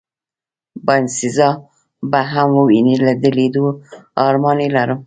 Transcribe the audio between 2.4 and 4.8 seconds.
ووینې، د لېدو ارمان یې